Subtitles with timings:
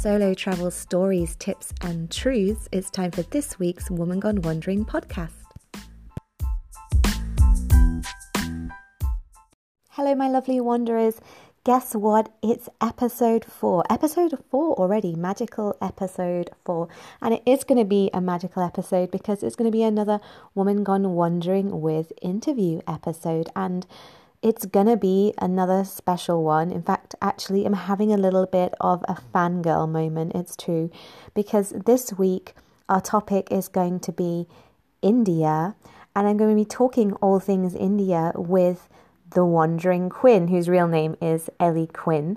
[0.00, 5.32] solo travel stories, tips, and truths, it's time for this week's Woman Gone Wandering podcast.
[9.90, 11.20] Hello, my lovely wanderers.
[11.64, 12.32] Guess what?
[12.42, 13.84] It's episode four.
[13.90, 16.88] Episode four already, magical episode four.
[17.20, 20.20] And it is going to be a magical episode because it's going to be another
[20.54, 23.50] Woman Gone Wandering with interview episode.
[23.54, 23.86] And
[24.42, 26.70] it's gonna be another special one.
[26.70, 30.90] In fact, actually, I'm having a little bit of a fangirl moment, it's true,
[31.34, 32.54] because this week
[32.88, 34.48] our topic is going to be
[35.02, 35.76] India,
[36.14, 38.88] and I'm going to be talking all things India with
[39.32, 42.36] the Wandering Quinn, whose real name is Ellie Quinn.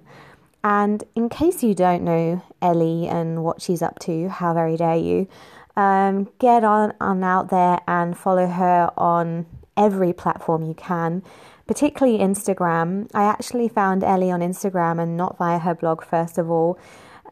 [0.64, 4.96] And in case you don't know Ellie and what she's up to, how very dare
[4.96, 5.28] you,
[5.76, 11.24] um, get on, on out there and follow her on every platform you can
[11.68, 13.10] particularly Instagram.
[13.14, 16.78] I actually found Ellie on Instagram and not via her blog, first of all,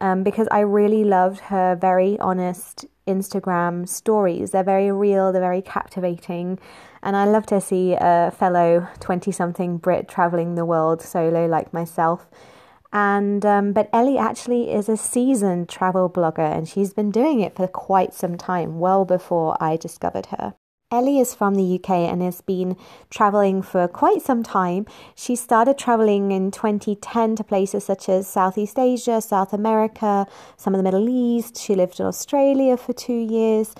[0.00, 4.50] um, because I really loved her very honest Instagram stories.
[4.50, 6.58] They're very real, they're very captivating.
[7.02, 11.72] And I love to see a fellow 20 something Brit traveling the world solo like
[11.72, 12.28] myself.
[12.92, 17.56] And um, but Ellie actually is a seasoned travel blogger and she's been doing it
[17.56, 20.54] for quite some time, well before I discovered her.
[20.92, 22.76] Ellie is from the UK and has been
[23.08, 24.84] traveling for quite some time.
[25.14, 30.26] She started traveling in 2010 to places such as Southeast Asia, South America,
[30.58, 31.56] some of the Middle East.
[31.56, 33.74] She lived in Australia for two years.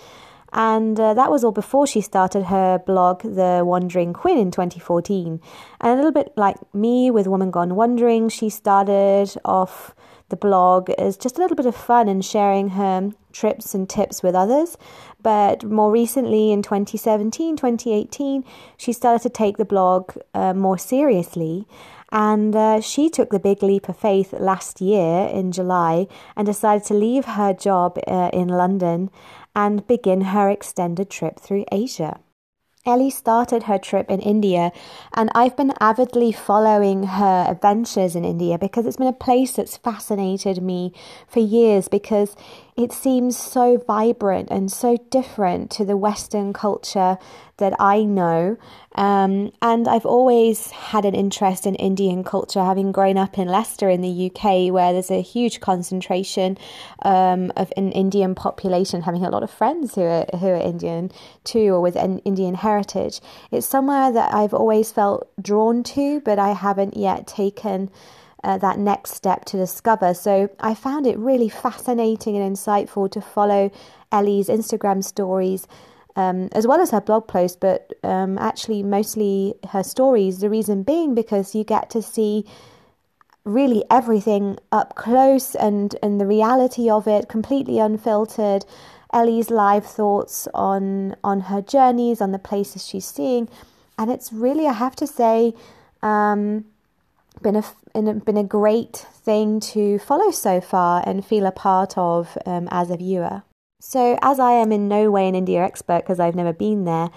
[0.54, 5.38] And uh, that was all before she started her blog, The Wandering Quinn, in 2014.
[5.80, 9.94] And a little bit like me with Woman Gone Wandering, she started off
[10.33, 14.22] the blog as just a little bit of fun and sharing her trips and tips
[14.22, 14.77] with others.
[15.22, 18.42] But more recently, in 2017, 2018,
[18.77, 21.69] she started to take the blog uh, more seriously.
[22.10, 26.86] And uh, she took the big leap of faith last year in July and decided
[26.86, 29.10] to leave her job uh, in London
[29.54, 32.20] and begin her extended trip through Asia.
[32.84, 34.72] Ellie started her trip in India,
[35.15, 39.76] and I've been avidly following her adventures in India because it's been a place that's
[39.76, 40.93] fascinated me
[41.28, 42.34] for years because
[42.77, 47.19] it seems so vibrant and so different to the Western culture
[47.59, 48.56] that I know.
[48.94, 53.91] Um, and I've always had an interest in Indian culture, having grown up in Leicester
[53.91, 56.56] in the UK, where there's a huge concentration
[57.03, 61.12] um, of an Indian population, having a lot of friends who are, who are Indian
[61.44, 63.21] too, or with an Indian heritage.
[63.50, 67.91] It's somewhere that I've always felt drawn to, but I haven't yet taken
[68.44, 70.14] uh, that next step to discover.
[70.14, 73.70] So I found it really fascinating and insightful to follow
[74.10, 75.66] Ellie's Instagram stories.
[76.14, 80.41] Um, as well as her blog posts, but um, actually mostly her stories.
[80.41, 82.44] The reason being because you get to see
[83.44, 88.66] really everything up close and, and the reality of it, completely unfiltered.
[89.12, 93.48] Ellie's live thoughts on on her journeys, on the places she's seeing,
[93.98, 95.54] and it's really, I have to say,
[96.02, 96.64] um,
[97.42, 102.36] been a, been a great thing to follow so far and feel a part of
[102.47, 103.42] um, as a viewer.
[103.80, 107.10] So, as I am in no way an India expert because I've never been there,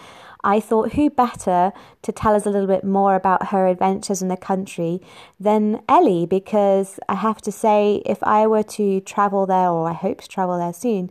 [0.43, 4.27] I thought who better to tell us a little bit more about her adventures in
[4.27, 5.01] the country
[5.39, 9.93] than Ellie, because I have to say, if I were to travel there, or I
[9.93, 11.09] hope to travel there soon,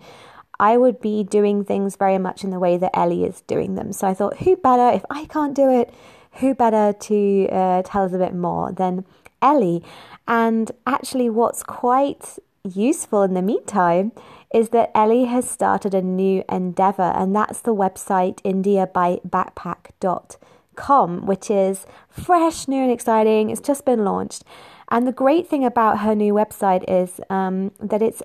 [0.60, 3.92] I would be doing things very much in the way that Ellie is doing them.
[3.92, 5.92] So I thought, who better, if I can't do it,
[6.34, 9.05] who better to uh, tell us a bit more than
[9.43, 9.83] Ellie?
[10.27, 14.12] And actually, what's quite useful in the meantime
[14.55, 21.87] is that Ellie has started a new endeavor, and that's the website indiabybackpack.com, which is
[22.09, 23.51] fresh, new, and exciting.
[23.51, 24.45] It's just been launched.
[24.91, 28.22] And the great thing about her new website is um, that it's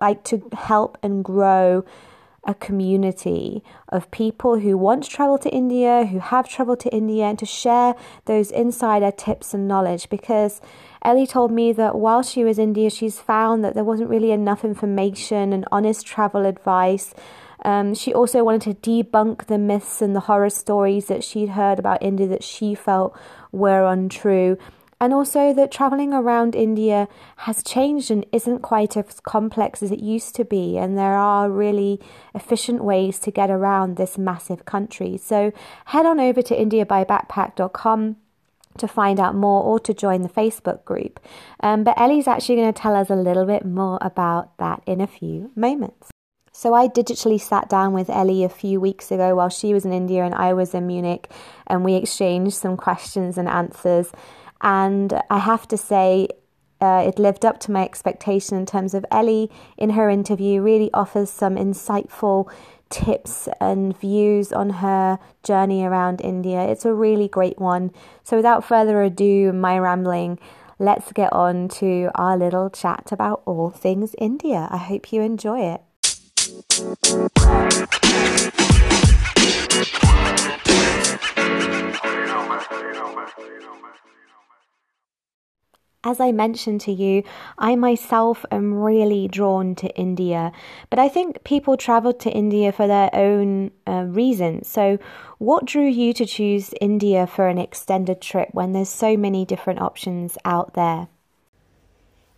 [0.00, 1.84] like to help and grow
[2.46, 7.24] a community of people who want to travel to India, who have traveled to India,
[7.24, 10.08] and to share those insider tips and knowledge.
[10.08, 10.60] Because
[11.02, 14.32] Ellie told me that while she was in India, she's found that there wasn't really
[14.32, 17.14] enough information and honest travel advice.
[17.64, 21.78] Um, she also wanted to debunk the myths and the horror stories that she'd heard
[21.78, 23.18] about India that she felt
[23.50, 24.58] were untrue
[25.00, 27.08] and also that traveling around India
[27.38, 31.50] has changed and isn't quite as complex as it used to be, and there are
[31.50, 32.00] really
[32.34, 35.16] efficient ways to get around this massive country.
[35.16, 35.52] So
[35.86, 38.16] head on over to indiabybackpack.com
[38.78, 41.20] to find out more or to join the Facebook group.
[41.60, 45.00] Um, but Ellie's actually going to tell us a little bit more about that in
[45.00, 46.10] a few moments.
[46.52, 49.92] So I digitally sat down with Ellie a few weeks ago while she was in
[49.92, 51.30] India and I was in Munich,
[51.66, 54.10] and we exchanged some questions and answers.
[54.60, 56.28] And I have to say,
[56.80, 60.90] uh, it lived up to my expectation in terms of Ellie in her interview really
[60.92, 62.50] offers some insightful
[62.90, 66.60] tips and views on her journey around India.
[66.60, 67.92] It's a really great one.
[68.22, 70.38] So, without further ado, my rambling,
[70.78, 74.68] let's get on to our little chat about all things India.
[74.70, 75.82] I hope you enjoy it.
[86.06, 87.24] As I mentioned to you,
[87.58, 90.52] I myself am really drawn to India,
[90.88, 94.68] but I think people travel to India for their own uh, reasons.
[94.68, 95.00] So,
[95.38, 99.80] what drew you to choose India for an extended trip when there's so many different
[99.80, 101.08] options out there?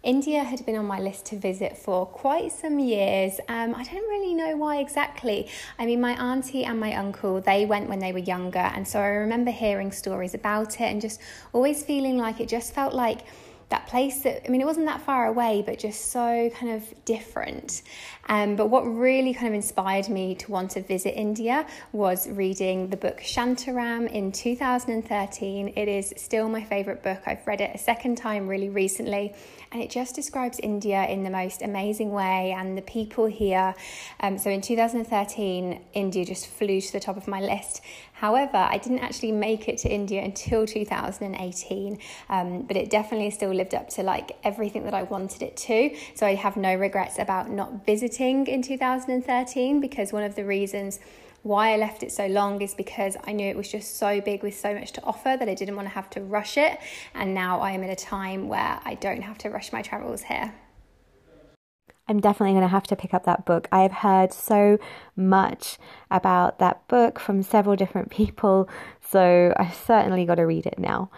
[0.03, 3.39] India had been on my list to visit for quite some years.
[3.49, 5.47] Um, I don't really know why exactly.
[5.79, 9.01] I mean, my auntie and my uncle, they went when they were younger, and so
[9.01, 11.21] I remember hearing stories about it and just
[11.53, 13.21] always feeling like it just felt like
[13.69, 17.05] that place that I mean it wasn't that far away but just so kind of
[17.05, 17.83] different
[18.29, 22.89] um, but what really kind of inspired me to want to visit India was reading
[22.91, 27.23] the book Shantaram in 2013 it is still my favorite book.
[27.27, 29.35] I've read it a second time really recently
[29.73, 33.75] and it just describes India in the most amazing way and the people here.
[34.21, 37.81] Um, so in 2013 India just flew to the top of my list.
[38.13, 41.99] However, I didn't actually make it to India until 2018,
[42.29, 45.97] um, but it definitely still lived up to like everything that I wanted it to.
[46.17, 50.99] So I have no regrets about not visiting in 2013 because one of the reasons
[51.43, 54.43] why I left it so long is because I knew it was just so big
[54.43, 56.79] with so much to offer that I didn't want to have to rush it.
[57.15, 60.23] And now I am at a time where I don't have to rush my travels
[60.23, 60.53] here.
[62.09, 63.69] I'm definitely going to have to pick up that book.
[63.71, 64.79] I have heard so
[65.15, 65.79] much
[66.11, 68.69] about that book from several different people,
[69.01, 71.11] so I've certainly got to read it now.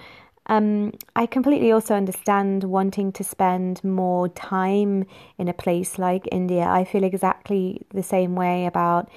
[0.51, 5.07] Um, I completely also understand wanting to spend more time
[5.39, 6.65] in a place like India.
[6.65, 9.09] I feel exactly the same way about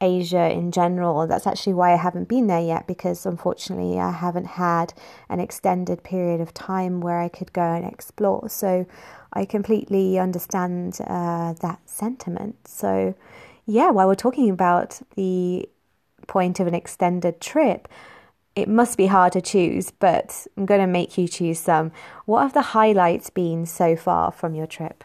[0.00, 1.26] Asia in general.
[1.26, 4.94] That's actually why I haven't been there yet because unfortunately I haven't had
[5.28, 8.48] an extended period of time where I could go and explore.
[8.48, 8.86] So
[9.32, 12.68] I completely understand uh, that sentiment.
[12.68, 13.16] So,
[13.66, 15.68] yeah, while we're talking about the
[16.28, 17.88] point of an extended trip,
[18.58, 21.92] it must be hard to choose, but I'm going to make you choose some.
[22.26, 25.04] What have the highlights been so far from your trip?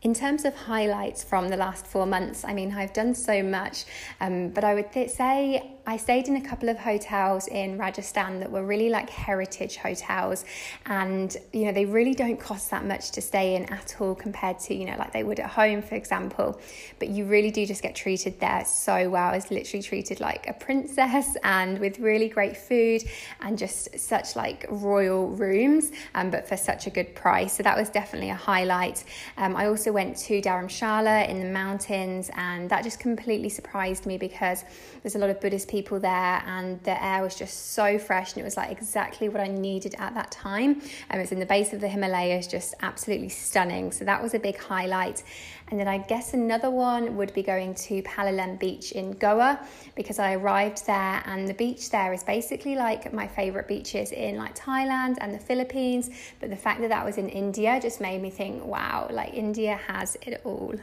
[0.00, 3.84] In terms of highlights from the last four months, I mean, I've done so much,
[4.20, 8.40] um, but I would th- say I stayed in a couple of hotels in Rajasthan
[8.40, 10.44] that were really like heritage hotels,
[10.86, 14.58] and you know, they really don't cost that much to stay in at all compared
[14.60, 16.60] to, you know, like they would at home, for example.
[16.98, 19.28] But you really do just get treated there so well.
[19.28, 23.04] I was literally treated like a princess and with really great food
[23.40, 27.56] and just such like royal rooms, um, but for such a good price.
[27.56, 29.04] So that was definitely a highlight.
[29.36, 34.18] Um, I also went to Dharamshala in the mountains, and that just completely surprised me
[34.18, 34.64] because
[35.04, 38.40] there's a lot of Buddhist people there, and the air was just so fresh, and
[38.40, 40.80] it was like exactly what I needed at that time.
[41.10, 43.92] And um, it's in the base of the Himalayas, just absolutely stunning.
[43.92, 45.22] So that was a big highlight.
[45.68, 49.58] And then I guess another one would be going to Palolem Beach in Goa
[49.96, 54.36] because I arrived there and the beach there is basically like my favorite beaches in
[54.36, 56.10] like Thailand and the Philippines.
[56.38, 59.74] But the fact that that was in India just made me think, wow, like India
[59.88, 60.74] has it all.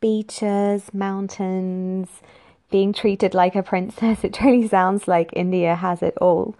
[0.00, 2.08] Beaches, mountains,
[2.74, 4.24] being treated like a princess.
[4.24, 6.56] It really sounds like India has it all.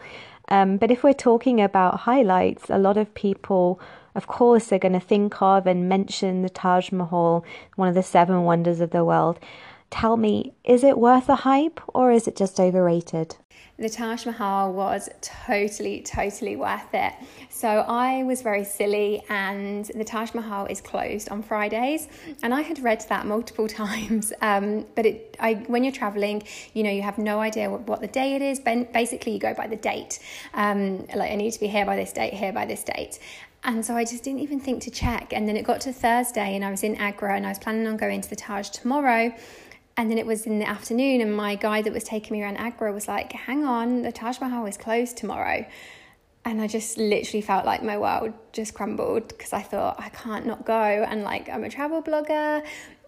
[0.48, 3.80] Um, but if we're talking about highlights, a lot of people
[4.14, 7.44] of course, they're going to think of and mention the Taj Mahal,
[7.74, 9.40] one of the seven wonders of the world.
[9.90, 13.36] Tell me, is it worth the hype or is it just overrated?
[13.76, 17.12] the Taj Mahal was totally, totally worth it.
[17.48, 22.08] So I was very silly, and the Taj Mahal is closed on Fridays,
[22.42, 24.32] and I had read that multiple times.
[24.40, 28.00] Um, but it, I, when you're traveling, you know, you have no idea what, what
[28.00, 28.60] the day it is.
[28.60, 30.20] Basically, you go by the date.
[30.54, 33.18] Um, like I need to be here by this date, here by this date.
[33.66, 35.32] And so I just didn't even think to check.
[35.32, 37.86] And then it got to Thursday and I was in Agra and I was planning
[37.86, 39.34] on going to the Taj tomorrow.
[39.96, 42.56] And then it was in the afternoon and my guide that was taking me around
[42.56, 45.64] Agra was like, hang on, the Taj Mahal is closed tomorrow.
[46.44, 50.46] And I just literally felt like my world just crumbled because I thought, I can't
[50.46, 50.74] not go.
[50.74, 52.62] And like, I'm a travel blogger.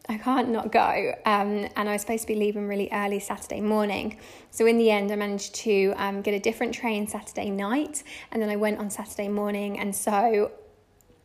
[0.08, 1.14] I can't not go.
[1.26, 4.18] Um, and I was supposed to be leaving really early Saturday morning.
[4.50, 8.40] So in the end, I managed to um, get a different train Saturday night, and
[8.40, 9.78] then I went on Saturday morning.
[9.78, 10.52] And so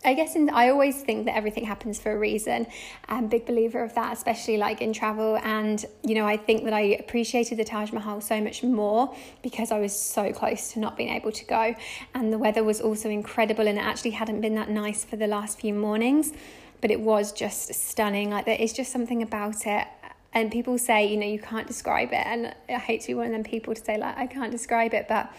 [0.03, 2.65] I guess in, I always think that everything happens for a reason.
[3.08, 5.38] I'm a big believer of that, especially like in travel.
[5.43, 9.72] And, you know, I think that I appreciated the Taj Mahal so much more because
[9.72, 11.75] I was so close to not being able to go.
[12.15, 15.27] And the weather was also incredible and it actually hadn't been that nice for the
[15.27, 16.34] last few mornings,
[16.81, 18.31] but it was just stunning.
[18.31, 19.88] Like there is just something about it.
[20.34, 22.25] And people say, you know, you can't describe it.
[22.25, 24.93] And I hate to be one of them people to say, like, I can't describe
[24.93, 25.31] it, but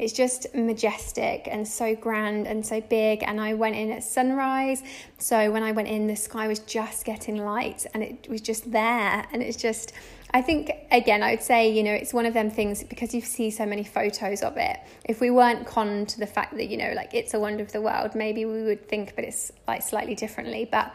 [0.00, 3.22] it's just majestic and so grand and so big.
[3.22, 4.82] And I went in at sunrise.
[5.18, 8.72] So when I went in, the sky was just getting light and it was just
[8.72, 9.26] there.
[9.30, 9.92] And it's just,
[10.32, 13.20] I think, again, I would say, you know, it's one of them things because you
[13.20, 14.78] see so many photos of it.
[15.04, 17.72] If we weren't con to the fact that, you know, like it's a wonder of
[17.72, 20.66] the world, maybe we would think, but it's like slightly differently.
[20.70, 20.94] But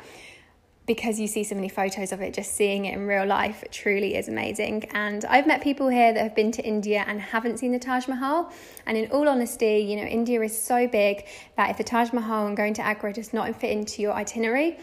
[0.86, 4.16] because you see so many photos of it, just seeing it in real life truly
[4.16, 4.86] is amazing.
[4.94, 8.08] And I've met people here that have been to India and haven't seen the Taj
[8.08, 8.52] Mahal.
[8.86, 11.26] And in all honesty, you know, India is so big
[11.58, 14.78] that if the Taj Mahal and going to Agra does not fit into your itinerary,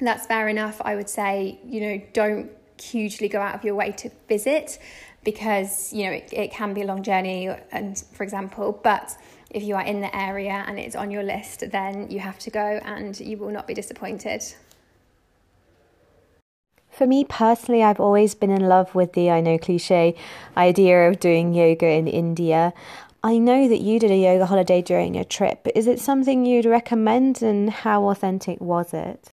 [0.00, 0.80] that's fair enough.
[0.84, 2.50] I would say, you know, don't
[2.80, 4.78] hugely go out of your way to visit
[5.24, 9.16] because, you know, it, it can be a long journey, and for example, but
[9.50, 12.50] if you are in the area and it's on your list, then you have to
[12.50, 14.42] go and you will not be disappointed.
[16.94, 20.14] For me personally, I've always been in love with the, I know, cliche
[20.56, 22.72] idea of doing yoga in India.
[23.24, 25.66] I know that you did a yoga holiday during your trip.
[25.74, 29.32] Is it something you'd recommend and how authentic was it?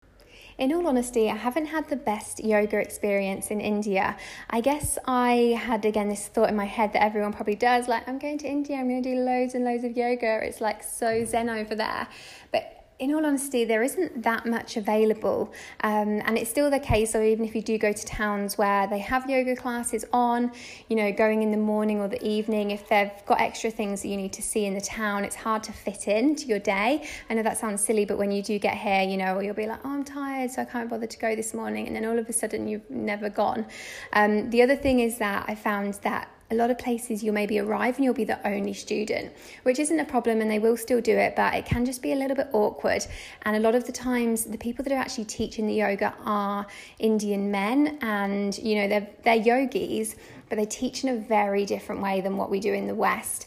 [0.58, 4.18] In all honesty, I haven't had the best yoga experience in India.
[4.50, 8.08] I guess I had again this thought in my head that everyone probably does like,
[8.08, 10.40] I'm going to India, I'm going to do loads and loads of yoga.
[10.44, 12.08] It's like so zen over there.
[12.52, 15.52] But in all honesty, there isn't that much available.
[15.84, 18.86] Um, and it's still the case, so even if you do go to towns where
[18.86, 20.52] they have yoga classes on,
[20.88, 24.08] you know, going in the morning or the evening, if they've got extra things that
[24.08, 27.10] you need to see in the town, it's hard to fit into your day.
[27.28, 29.66] I know that sounds silly, but when you do get here, you know, you'll be
[29.66, 31.88] like, oh, I'm tired, so I can't bother to go this morning.
[31.88, 33.66] And then all of a sudden, you've never gone.
[34.14, 37.60] Um, the other thing is that I found that a lot of places you'll maybe
[37.60, 39.32] arrive and you'll be the only student,
[39.64, 42.12] which isn't a problem and they will still do it, but it can just be
[42.12, 43.06] a little bit awkward.
[43.44, 46.68] And a lot of the times, the people that are actually teaching the yoga are
[47.00, 50.16] Indian men and, you know, they're, they're yogis,
[50.50, 53.46] but they teach in a very different way than what we do in the West.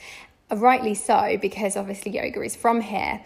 [0.51, 3.21] Uh, rightly so, because obviously yoga is from here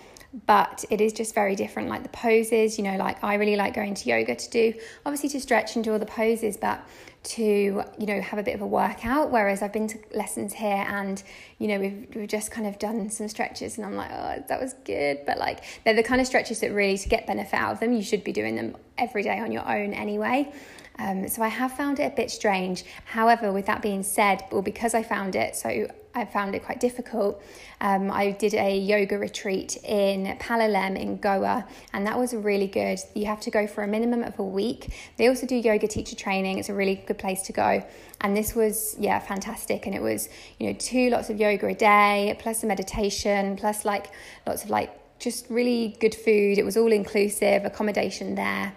[0.46, 1.88] but it is just very different.
[1.88, 4.74] Like the poses, you know, like I really like going to yoga to do,
[5.06, 6.86] obviously to stretch and do all the poses, but
[7.28, 10.84] to you know have a bit of a workout whereas I've been to lessons here
[10.88, 11.22] and
[11.58, 14.60] you know we've, we've just kind of done some stretches and I'm like oh that
[14.60, 17.72] was good but like they're the kind of stretches that really to get benefit out
[17.72, 20.52] of them you should be doing them every day on your own anyway
[21.00, 22.84] um, so I have found it a bit strange.
[23.04, 25.86] However, with that being said, well, because I found it so
[26.18, 27.40] I found it quite difficult.
[27.80, 32.98] Um, I did a yoga retreat in Palolem in Goa, and that was really good.
[33.14, 34.92] You have to go for a minimum of a week.
[35.16, 36.58] They also do yoga teacher training.
[36.58, 37.84] It's a really good place to go.
[38.20, 39.86] And this was, yeah, fantastic.
[39.86, 43.84] And it was, you know, two lots of yoga a day, plus a meditation, plus
[43.84, 44.10] like
[44.46, 46.58] lots of like just really good food.
[46.58, 48.72] It was all inclusive, accommodation there.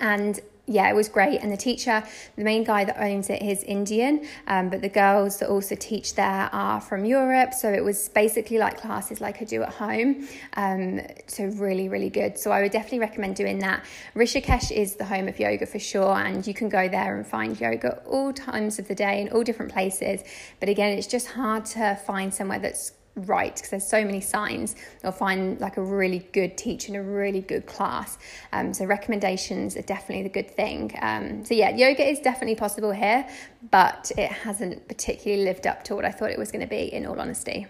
[0.00, 1.40] And yeah, it was great.
[1.40, 2.04] And the teacher,
[2.36, 6.14] the main guy that owns it is Indian, um, but the girls that also teach
[6.14, 7.54] there are from Europe.
[7.54, 10.28] So it was basically like classes like I do at home.
[10.54, 12.38] Um, so really, really good.
[12.38, 13.84] So I would definitely recommend doing that.
[14.14, 17.58] Rishikesh is the home of yoga for sure, and you can go there and find
[17.58, 20.22] yoga all times of the day in all different places.
[20.60, 22.92] But again, it's just hard to find somewhere that's
[23.26, 27.02] right because there's so many signs they'll find like a really good teacher and a
[27.02, 28.18] really good class.
[28.52, 30.96] Um, so recommendations are definitely the good thing.
[31.00, 33.28] Um, so yeah yoga is definitely possible here
[33.70, 36.92] but it hasn't particularly lived up to what i thought it was going to be
[36.92, 37.66] in all honesty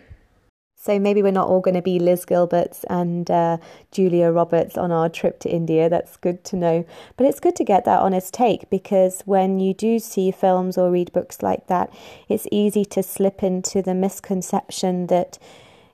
[0.88, 3.58] so maybe we're not all going to be Liz Gilberts and uh,
[3.92, 5.90] Julia Roberts on our trip to India.
[5.90, 6.86] That's good to know.
[7.18, 10.90] But it's good to get that honest take because when you do see films or
[10.90, 11.92] read books like that,
[12.26, 15.38] it's easy to slip into the misconception that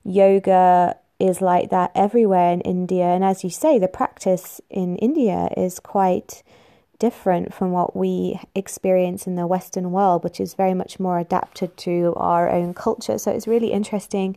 [0.05, 3.07] yoga is like that everywhere in India.
[3.07, 6.45] And as you say, the practice in India is quite
[7.01, 11.77] different from what we experience in the Western world, which is very much more adapted
[11.79, 13.19] to our own culture.
[13.19, 14.37] So it's really interesting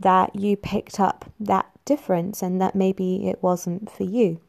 [0.00, 4.40] that you picked up that difference and that maybe it wasn't for you.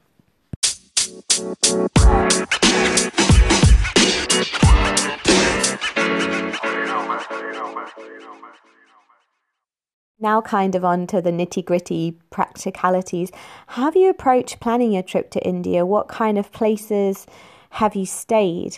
[10.19, 13.31] Now, kind of on to the nitty gritty practicalities.
[13.69, 15.83] Have you approached planning your trip to India?
[15.83, 17.25] What kind of places
[17.71, 18.77] have you stayed?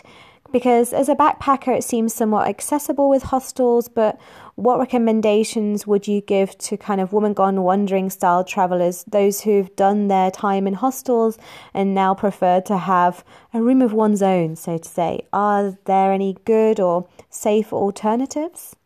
[0.54, 4.20] Because as a backpacker, it seems somewhat accessible with hostels, but
[4.54, 9.74] what recommendations would you give to kind of woman gone wandering style travelers, those who've
[9.74, 11.38] done their time in hostels
[11.74, 15.26] and now prefer to have a room of one's own, so to say?
[15.32, 18.76] Are there any good or safe alternatives?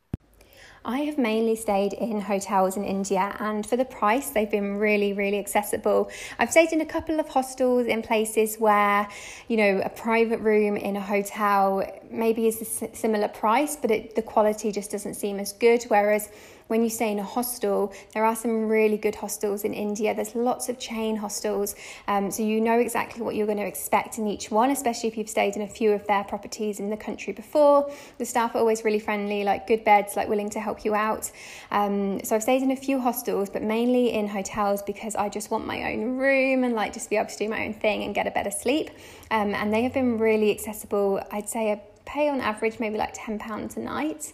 [0.84, 5.12] I have mainly stayed in hotels in India, and for the price, they've been really,
[5.12, 6.10] really accessible.
[6.38, 9.08] I've stayed in a couple of hostels in places where,
[9.48, 14.14] you know, a private room in a hotel maybe is a similar price, but it,
[14.14, 15.82] the quality just doesn't seem as good.
[15.84, 16.28] Whereas
[16.68, 20.14] when you stay in a hostel, there are some really good hostels in India.
[20.14, 21.74] There's lots of chain hostels,
[22.06, 25.18] um, so you know exactly what you're going to expect in each one, especially if
[25.18, 27.90] you've stayed in a few of their properties in the country before.
[28.18, 31.30] The staff are always really friendly, like good beds, like willing to help you out.
[31.70, 35.50] Um, so I've stayed in a few hostels, but mainly in hotels because I just
[35.50, 38.14] want my own room and like just be able to do my own thing and
[38.14, 38.90] get a better sleep.
[39.30, 41.22] Um, and they have been really accessible.
[41.32, 44.32] I'd say I pay on average maybe like £10 a night.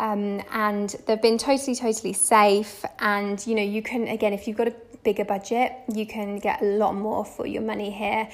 [0.00, 2.84] Um, and they've been totally, totally safe.
[3.00, 4.74] And you know, you can again, if you've got a
[5.04, 8.28] bigger budget, you can get a lot more for your money here.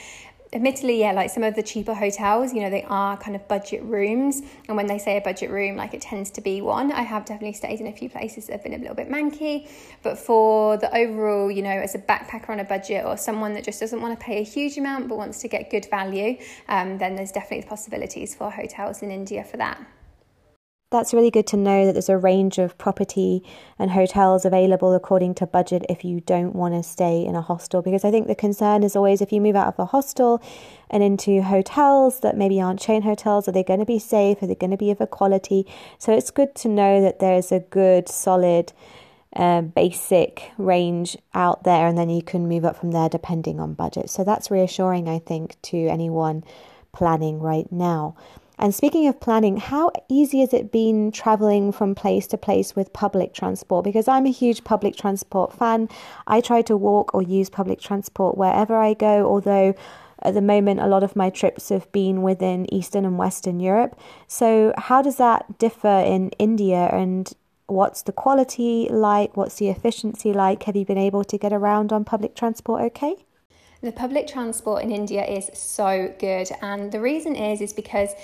[0.53, 3.83] Admittedly, yeah, like some of the cheaper hotels, you know, they are kind of budget
[3.83, 4.41] rooms.
[4.69, 6.93] And when they say a budget room, like it tends to be one.
[6.93, 9.69] I have definitely stayed in a few places that have been a little bit manky.
[10.05, 13.65] But for the overall, you know, as a backpacker on a budget or someone that
[13.65, 16.99] just doesn't want to pay a huge amount but wants to get good value, um,
[16.99, 19.85] then there's definitely possibilities for hotels in India for that
[20.95, 23.43] that's really good to know that there's a range of property
[23.79, 27.83] and hotels available according to budget if you don't want to stay in a hostel.
[27.83, 30.41] Because I think the concern is always if you move out of a hostel
[30.89, 34.41] and into hotels that maybe aren't chain hotels, are they going to be safe?
[34.41, 35.67] Are they going to be of a quality?
[35.99, 38.73] So it's good to know that there's a good, solid,
[39.35, 43.75] uh, basic range out there, and then you can move up from there depending on
[43.75, 44.11] budget.
[44.11, 46.45] So that's reassuring, I think, to anyone
[46.93, 48.15] planning right now.
[48.59, 52.93] And speaking of planning, how easy has it been traveling from place to place with
[52.93, 53.85] public transport?
[53.85, 55.89] Because I'm a huge public transport fan.
[56.27, 59.75] I try to walk or use public transport wherever I go, although
[60.23, 63.99] at the moment a lot of my trips have been within Eastern and Western Europe.
[64.29, 67.31] So, how does that differ in India and
[67.67, 69.37] what's the quality like?
[69.37, 70.63] What's the efficiency like?
[70.63, 73.17] Have you been able to get around on public transport okay?
[73.85, 78.15] The public transport in India is so good, and the reason is is because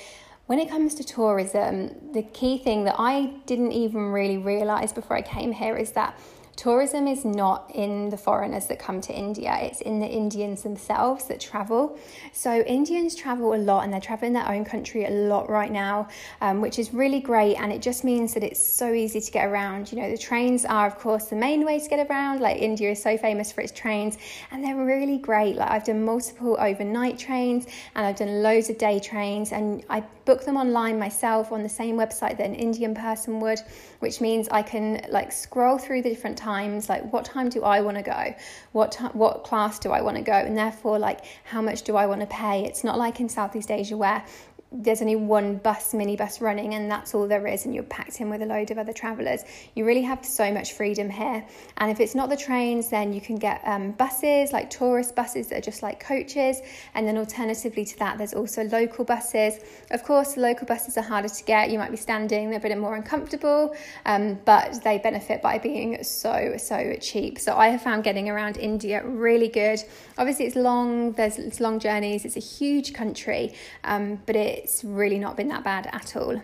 [0.47, 5.19] when it comes to tourism, the key thing that I didn't even really realize before
[5.19, 6.19] I came here is that
[6.61, 11.25] tourism is not in the foreigners that come to India, it's in the Indians themselves
[11.25, 11.99] that travel.
[12.35, 16.09] So, Indians travel a lot and they're traveling their own country a lot right now,
[16.43, 17.57] um, which is really great.
[17.57, 19.91] And it just means that it's so easy to get around.
[19.91, 22.41] You know, the trains are, of course, the main way to get around.
[22.41, 24.19] Like, India is so famous for its trains
[24.51, 25.57] and they're really great.
[25.57, 30.03] Like, I've done multiple overnight trains and I've done loads of day trains, and I
[30.27, 33.61] book them online myself on the same website that an Indian person would,
[34.01, 36.50] which means I can like scroll through the different times
[36.89, 38.35] like what time do I want to go?
[38.73, 40.33] What what class do I want to go?
[40.33, 42.65] And therefore like how much do I want to pay?
[42.65, 44.25] It's not like in Southeast Asia where
[44.73, 48.31] there's only one bus, minibus running, and that's all there is, and you're packed in
[48.31, 49.43] with a load of other travellers.
[49.75, 51.45] You really have so much freedom here.
[51.79, 55.49] And if it's not the trains, then you can get um, buses, like tourist buses
[55.49, 56.61] that are just like coaches.
[56.95, 59.59] And then alternatively to that, there's also local buses.
[59.91, 61.71] Of course, local buses are harder to get.
[61.71, 63.75] You might be standing, they're a bit more uncomfortable,
[64.07, 67.41] um, but they benefit by being so, so cheap.
[67.41, 69.83] So I have found getting around India really good.
[70.17, 74.85] Obviously, it's long, there's it's long journeys, it's a huge country, um, but it it's
[74.85, 76.43] really not been that bad at all.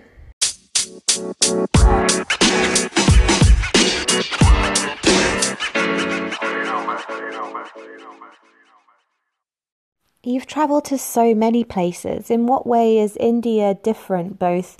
[10.22, 12.30] You've travelled to so many places.
[12.30, 14.76] In what way is India different, both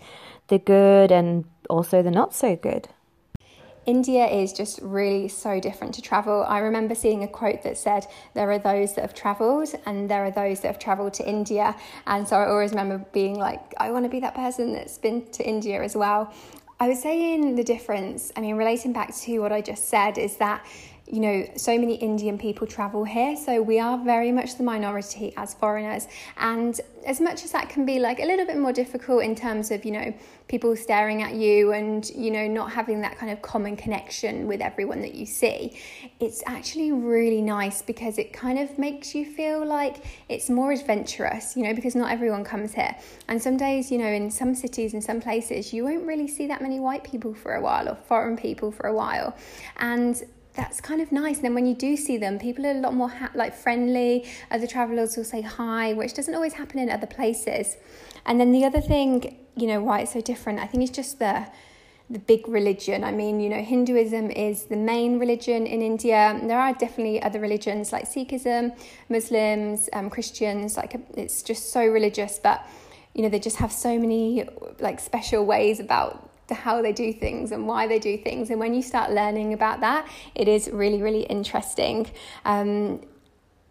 [0.48, 2.88] the good and also the not so good?
[3.86, 6.44] India is just really so different to travel.
[6.48, 10.24] I remember seeing a quote that said, There are those that have traveled and there
[10.24, 11.74] are those that have traveled to India.
[12.06, 15.24] And so I always remember being like, I want to be that person that's been
[15.30, 16.34] to India as well.
[16.78, 20.36] I was saying the difference, I mean, relating back to what I just said, is
[20.36, 20.66] that
[21.08, 25.32] you know, so many Indian people travel here, so we are very much the minority
[25.36, 26.08] as foreigners.
[26.36, 29.70] And as much as that can be like a little bit more difficult in terms
[29.70, 30.12] of, you know,
[30.48, 34.60] people staring at you and, you know, not having that kind of common connection with
[34.60, 35.78] everyone that you see,
[36.18, 41.56] it's actually really nice because it kind of makes you feel like it's more adventurous,
[41.56, 42.96] you know, because not everyone comes here.
[43.28, 46.46] And some days, you know, in some cities, and some places, you won't really see
[46.46, 49.36] that many white people for a while or foreign people for a while.
[49.76, 50.22] And
[50.56, 51.36] that's kind of nice.
[51.36, 54.26] And then when you do see them, people are a lot more ha- like friendly.
[54.50, 57.76] Other travelers will say hi, which doesn't always happen in other places.
[58.24, 61.18] And then the other thing, you know, why it's so different, I think it's just
[61.18, 61.46] the
[62.08, 63.02] the big religion.
[63.02, 66.38] I mean, you know, Hinduism is the main religion in India.
[66.40, 70.76] There are definitely other religions like Sikhism, Muslims, um, Christians.
[70.76, 72.64] Like it's just so religious, but
[73.14, 77.52] you know, they just have so many like special ways about how they do things
[77.52, 78.50] and why they do things.
[78.50, 82.10] And when you start learning about that, it is really, really interesting.
[82.44, 83.00] Um,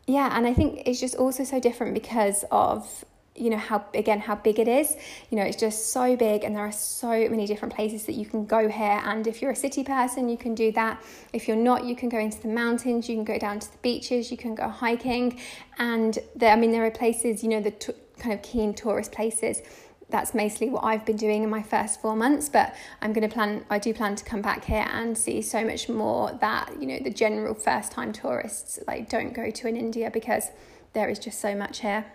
[0.08, 3.06] yeah, and I think it's just also so different because of
[3.38, 4.96] you know how again how big it is.
[5.30, 8.26] You know it's just so big and there are so many different places that you
[8.26, 9.02] can go here.
[9.04, 11.04] And if you're a city person you can do that.
[11.34, 13.78] If you're not you can go into the mountains you can go down to the
[13.80, 15.40] beaches you can go hiking.
[15.78, 19.12] And there i mean there are places you know the t- kind of keen tourist
[19.12, 19.62] places
[20.10, 22.50] that's mostly what I've been doing in my first four months.
[22.50, 25.66] But I'm going to plan, I do plan to come back here and see so
[25.66, 29.76] much more that, you know, the general first time tourists like don't go to in
[29.76, 30.52] India because
[30.94, 32.06] there is just so much here.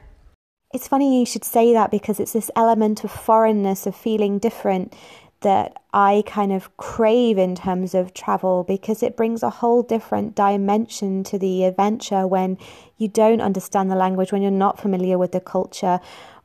[0.72, 4.94] It's funny you should say that because it's this element of foreignness, of feeling different
[5.40, 10.34] that I kind of crave in terms of travel because it brings a whole different
[10.34, 12.58] dimension to the adventure when
[12.98, 15.98] you don't understand the language, when you're not familiar with the culture,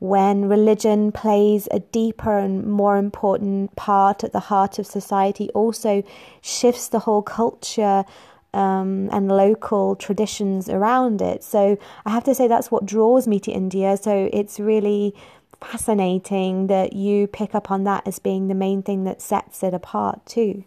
[0.07, 6.03] when religion plays a deeper and more important part at the heart of society, also
[6.41, 8.05] shifts the whole culture.
[8.53, 11.43] Um, and local traditions around it.
[11.43, 13.97] So I have to say that's what draws me to India.
[13.97, 15.13] So it's really
[15.59, 19.73] fascinating that you pick up on that as being the main thing that sets it
[19.73, 20.63] apart too.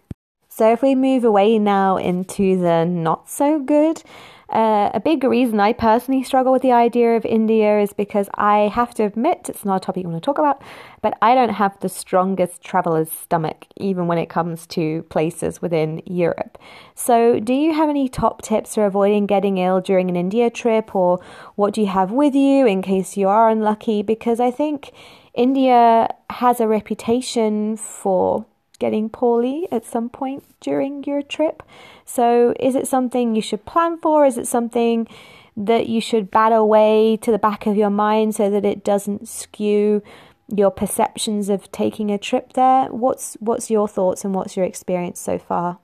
[0.48, 4.02] So if we move away now into the not so good,
[4.50, 8.68] uh, a big reason I personally struggle with the idea of India is because I
[8.72, 10.62] have to admit it's not a topic you want to talk about,
[11.02, 16.00] but I don't have the strongest traveler's stomach, even when it comes to places within
[16.06, 16.56] Europe.
[16.94, 20.94] So, do you have any top tips for avoiding getting ill during an India trip,
[20.94, 21.20] or
[21.56, 24.02] what do you have with you in case you are unlucky?
[24.02, 24.92] Because I think
[25.34, 28.46] India has a reputation for
[28.78, 31.62] getting poorly at some point during your trip.
[32.04, 34.24] So, is it something you should plan for?
[34.24, 35.08] Is it something
[35.56, 39.28] that you should bat away to the back of your mind so that it doesn't
[39.28, 40.02] skew
[40.54, 42.86] your perceptions of taking a trip there?
[42.86, 45.78] What's what's your thoughts and what's your experience so far?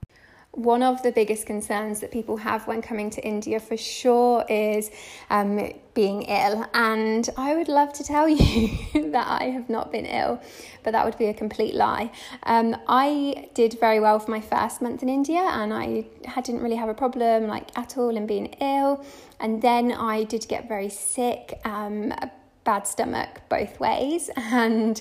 [0.54, 4.90] One of the biggest concerns that people have when coming to India for sure is
[5.30, 6.64] um, being ill.
[6.74, 10.40] And I would love to tell you that I have not been ill,
[10.84, 12.12] but that would be a complete lie.
[12.44, 16.06] Um, I did very well for my first month in India and I
[16.40, 19.04] didn't really have a problem like at all in being ill.
[19.40, 22.14] And then I did get very sick, um,
[22.62, 25.00] bad stomach both ways, and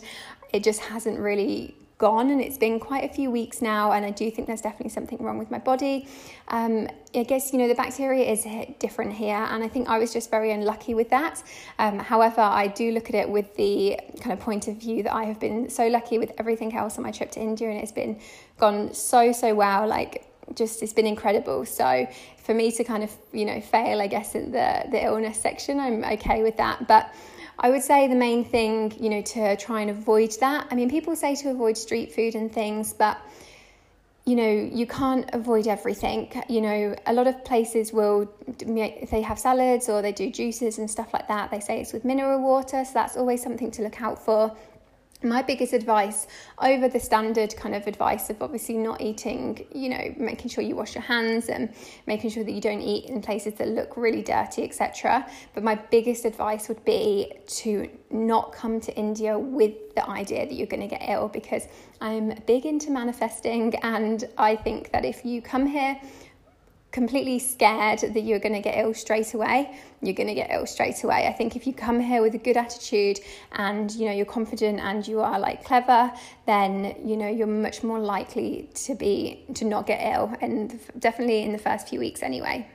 [0.51, 4.11] it just hasn't really gone and it's been quite a few weeks now and I
[4.11, 6.05] do think there's definitely something wrong with my body.
[6.49, 8.45] Um, I guess, you know, the bacteria is
[8.77, 11.41] different here and I think I was just very unlucky with that.
[11.79, 15.13] Um, however, I do look at it with the kind of point of view that
[15.13, 17.93] I have been so lucky with everything else on my trip to India and it's
[17.93, 18.19] been
[18.57, 19.87] gone so, so well.
[19.87, 21.65] Like, just it's been incredible.
[21.65, 22.05] So
[22.43, 25.79] for me to kind of you know fail, I guess in the the illness section,
[25.79, 26.85] I'm okay with that.
[26.85, 27.13] But
[27.59, 30.67] I would say the main thing, you know, to try and avoid that.
[30.71, 33.17] I mean, people say to avoid street food and things, but
[34.25, 36.31] you know, you can't avoid everything.
[36.47, 40.77] You know, a lot of places will, if they have salads or they do juices
[40.77, 42.85] and stuff like that, they say it's with mineral water.
[42.85, 44.55] So that's always something to look out for
[45.23, 46.27] my biggest advice
[46.61, 50.75] over the standard kind of advice of obviously not eating, you know, making sure you
[50.75, 51.73] wash your hands and
[52.07, 55.27] making sure that you don't eat in places that look really dirty, etc.
[55.53, 60.53] But my biggest advice would be to not come to India with the idea that
[60.53, 61.67] you're going to get ill because
[62.01, 65.99] I'm big into manifesting and I think that if you come here
[66.93, 70.65] completely scared that you're going to get ill straight away, you're going to get ill
[70.65, 71.27] straight away.
[71.27, 73.19] I think if you come here with a good attitude
[73.53, 76.13] and you know you're confident and you are like clever,
[76.45, 81.41] then you know you're much more likely to be to not get ill, and definitely
[81.41, 82.67] in the first few weeks anyway.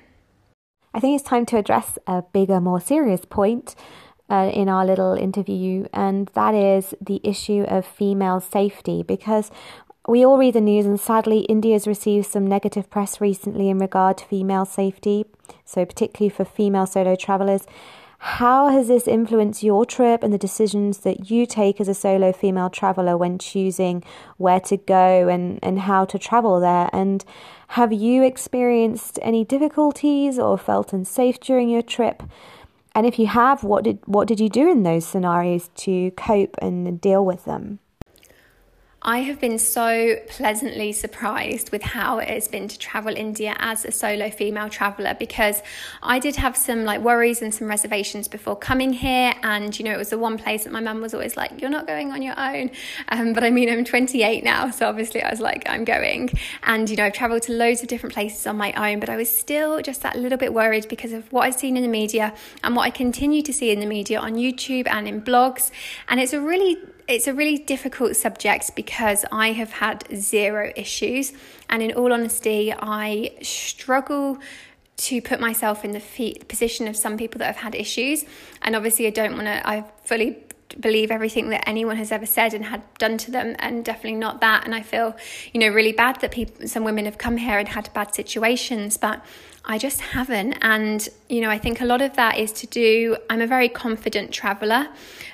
[0.93, 3.75] I think it's time to address a bigger, more serious point.
[4.31, 9.51] Uh, in our little interview, and that is the issue of female safety because
[10.09, 13.79] we all read the news, and sadly, India has received some negative press recently in
[13.79, 15.27] regard to female safety,
[15.67, 17.67] so particularly for female solo travelers.
[18.21, 22.33] How has this influenced your trip and the decisions that you take as a solo
[22.33, 24.03] female traveler when choosing
[24.39, 26.89] where to go and, and how to travel there?
[26.93, 27.23] And
[27.69, 32.23] have you experienced any difficulties or felt unsafe during your trip?
[32.95, 36.57] And if you have, what did what did you do in those scenarios to cope
[36.63, 37.79] and deal with them?
[39.01, 43.85] I have been so pleasantly surprised with how it has been to travel India as
[43.85, 45.63] a solo female traveler because
[46.03, 49.35] I did have some like worries and some reservations before coming here.
[49.45, 51.71] And, you know, it was the one place that my mum was always like, you're
[51.71, 52.73] not going on your own.
[53.11, 54.71] Um, but I mean, I'm 28 now.
[54.71, 56.31] So obviously I was like, I'm going.
[56.65, 59.17] And, you know, I've traveled to loads of different places on my own, but I
[59.17, 62.35] was still just that little bit worried because of what I've seen in the media
[62.65, 65.71] and what I continue to see in the media on YouTube and in blogs.
[66.09, 71.33] And it's a really it's a really difficult subject because I have had zero issues,
[71.71, 74.39] and in all honesty, I struggle
[74.99, 78.25] to put myself in the feet, position of some people that have had issues.
[78.63, 79.67] And obviously, I don't want to.
[79.69, 80.37] I've fully
[80.81, 84.41] believe everything that anyone has ever said and had done to them and definitely not
[84.41, 85.17] that and i feel
[85.53, 88.97] you know really bad that people some women have come here and had bad situations
[88.97, 89.25] but
[89.71, 90.55] I just haven't.
[90.63, 93.69] And, you know, I think a lot of that is to do, I'm a very
[93.69, 94.89] confident traveler.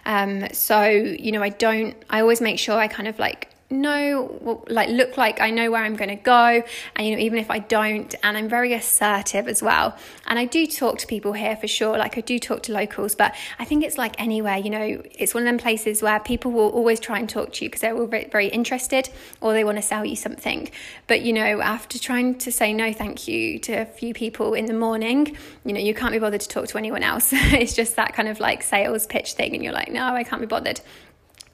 [0.04, 4.64] Um, so, you know, I don't, I always make sure I kind of like know
[4.68, 6.62] like look like I know where I'm going to go
[6.96, 9.96] and you know even if I don't and I'm very assertive as well.
[10.26, 13.14] And I do talk to people here for sure like I do talk to locals
[13.14, 16.50] but I think it's like anywhere you know it's one of them places where people
[16.52, 19.10] will always try and talk to you because they're all very, very interested
[19.40, 20.70] or they want to sell you something.
[21.06, 24.66] But you know after trying to say no thank you to a few people in
[24.66, 27.32] the morning you know you can't be bothered to talk to anyone else.
[27.64, 30.40] It's just that kind of like sales pitch thing and you're like no I can't
[30.40, 30.80] be bothered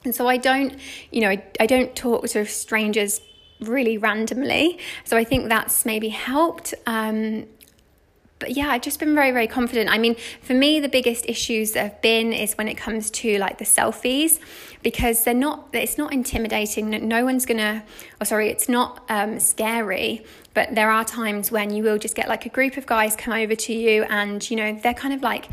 [0.03, 0.75] and so I don't,
[1.11, 3.21] you know, I, I don't talk to strangers
[3.59, 4.79] really randomly.
[5.05, 6.73] So I think that's maybe helped.
[6.87, 7.45] Um,
[8.39, 9.87] but yeah, I've just been very, very confident.
[9.91, 13.37] I mean, for me, the biggest issues that have been is when it comes to
[13.37, 14.39] like the selfies,
[14.81, 16.89] because they're not, it's not intimidating.
[17.07, 17.83] No one's gonna,
[18.19, 22.27] or sorry, it's not um, scary, but there are times when you will just get
[22.27, 25.21] like a group of guys come over to you and, you know, they're kind of
[25.21, 25.49] like,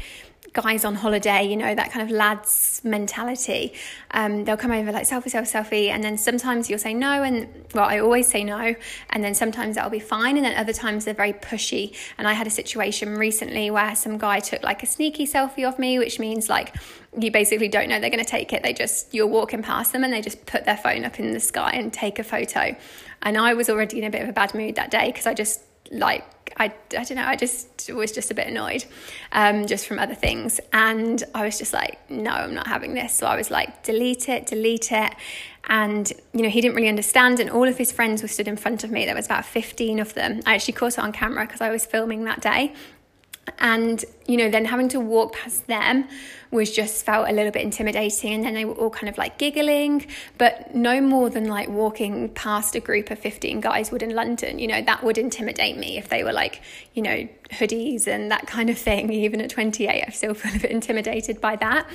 [0.63, 3.73] guys on holiday, you know, that kind of lads mentality.
[4.11, 7.49] Um, they'll come over like selfie, selfie, selfie, and then sometimes you'll say no, and
[7.75, 8.75] well, I always say no,
[9.11, 11.97] and then sometimes that'll be fine, and then other times they're very pushy.
[12.19, 15.79] And I had a situation recently where some guy took like a sneaky selfie of
[15.79, 16.75] me, which means like
[17.17, 18.63] you basically don't know they're going to take it.
[18.63, 21.41] They just, you're walking past them and they just put their phone up in the
[21.41, 22.77] sky and take a photo.
[23.23, 25.35] And I was already in a bit of a bad mood that day because I
[25.35, 26.25] just like
[26.59, 28.85] I, I don't know, I just was just a bit annoyed
[29.33, 30.61] um, just from other things.
[30.73, 33.13] And I was just like, no, I'm not having this.
[33.15, 35.15] So I was like, delete it, delete it.
[35.69, 37.41] And, you know, he didn't really understand.
[37.41, 39.05] And all of his friends were stood in front of me.
[39.05, 40.41] There was about 15 of them.
[40.47, 42.75] I actually caught it on camera because I was filming that day.
[43.59, 46.09] And, you know, then having to walk past them
[46.51, 48.33] was just felt a little bit intimidating.
[48.33, 50.07] And then they were all kind of like giggling,
[50.39, 54.59] but no more than like walking past a group of 15 guys would in London.
[54.59, 56.63] You know, that would intimidate me if they were like,
[56.95, 59.13] you know, hoodies and that kind of thing.
[59.19, 61.89] Even at 28, I still feel a bit intimidated by that.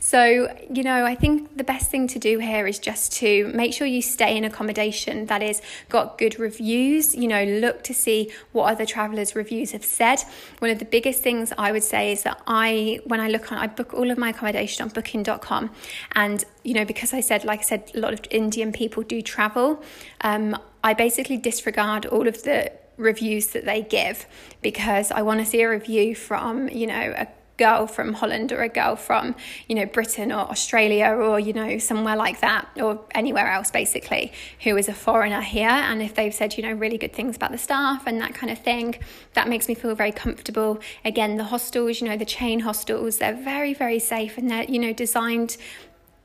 [0.00, 3.72] So, you know, I think the best thing to do here is just to make
[3.72, 7.14] sure you stay in accommodation that is got good reviews.
[7.14, 10.22] You know, look to see what other travelers' reviews have said.
[10.58, 13.58] One of the biggest things I would say is that I, when I look on,
[13.58, 15.70] I book all of my accommodation on booking.com.
[16.12, 19.22] And, you know, because I said, like I said, a lot of Indian people do
[19.22, 19.82] travel,
[20.20, 24.26] um, I basically disregard all of the reviews that they give
[24.62, 28.62] because I want to see a review from, you know, a girl from Holland or
[28.62, 29.34] a girl from,
[29.68, 34.32] you know, Britain or Australia or, you know, somewhere like that or anywhere else basically
[34.62, 35.68] who is a foreigner here.
[35.68, 38.50] And if they've said, you know, really good things about the staff and that kind
[38.50, 38.96] of thing,
[39.34, 40.80] that makes me feel very comfortable.
[41.04, 44.78] Again, the hostels, you know, the chain hostels, they're very, very safe and they're, you
[44.78, 45.56] know, designed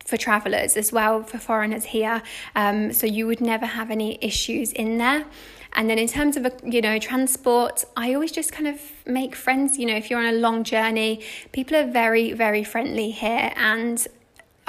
[0.05, 2.23] for travellers as well, for foreigners here.
[2.55, 5.25] Um, so you would never have any issues in there.
[5.73, 9.77] And then in terms of, you know, transport, I always just kind of make friends.
[9.77, 13.51] You know, if you're on a long journey, people are very, very friendly here.
[13.55, 14.05] And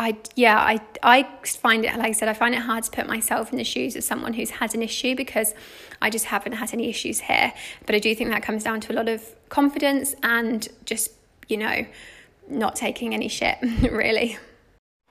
[0.00, 3.06] I, yeah, I, I find it, like I said, I find it hard to put
[3.06, 5.54] myself in the shoes of someone who's had an issue because
[6.00, 7.52] I just haven't had any issues here.
[7.86, 11.12] But I do think that comes down to a lot of confidence and just,
[11.48, 11.84] you know,
[12.48, 13.58] not taking any shit,
[13.90, 14.38] really.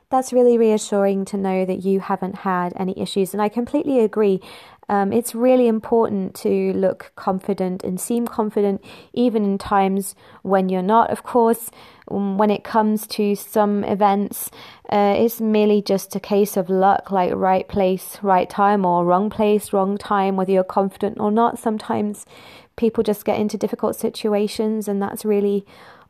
[0.10, 3.34] That's really reassuring to know that you haven't had any issues.
[3.34, 4.42] And I completely agree.
[4.90, 10.82] Um, it's really important to look confident and seem confident even in times when you're
[10.82, 11.12] not.
[11.12, 11.70] Of course,
[12.10, 14.50] um, when it comes to some events,
[14.92, 19.30] uh, it's merely just a case of luck, like right place, right time, or wrong
[19.30, 21.60] place, wrong time, whether you're confident or not.
[21.60, 22.26] Sometimes
[22.76, 25.66] people just get into difficult situations, and that's really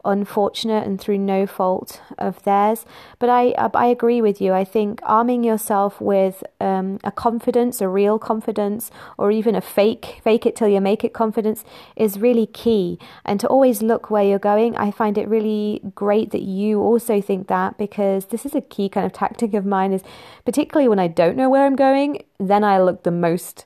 [0.05, 2.85] unfortunate and through no fault of theirs.
[3.19, 4.53] But I, I agree with you.
[4.53, 10.19] I think arming yourself with um, a confidence, a real confidence, or even a fake,
[10.23, 11.63] fake it till you make it confidence
[11.95, 12.97] is really key.
[13.25, 17.21] And to always look where you're going, I find it really great that you also
[17.21, 20.03] think that because this is a key kind of tactic of mine is
[20.45, 23.65] particularly when I don't know where I'm going, then I look the most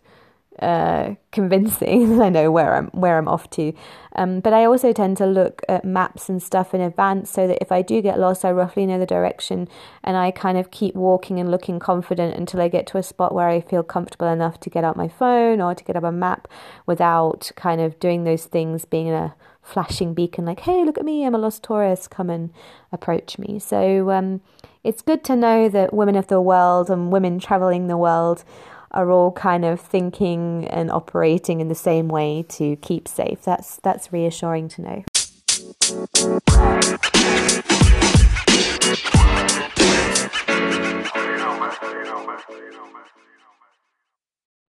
[0.60, 3.74] uh, convincing that I know where I'm where I'm off to.
[4.16, 7.58] Um, but I also tend to look at maps and stuff in advance so that
[7.62, 9.68] if I do get lost, I roughly know the direction
[10.04, 13.34] and I kind of keep walking and looking confident until I get to a spot
[13.34, 16.12] where I feel comfortable enough to get out my phone or to get up a
[16.12, 16.48] map
[16.86, 21.26] without kind of doing those things, being a flashing beacon like, hey, look at me,
[21.26, 22.52] I'm a lost tourist, come and
[22.92, 23.58] approach me.
[23.60, 24.42] So um,
[24.84, 28.44] it's good to know that women of the world and women traveling the world
[28.94, 33.44] are all kind of thinking and operating in the same way to keep safe.
[33.44, 35.04] That's that's reassuring to know.